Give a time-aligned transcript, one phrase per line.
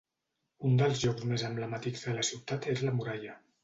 [0.69, 3.43] Un dels llocs més emblemàtics de la ciutat és la muralla.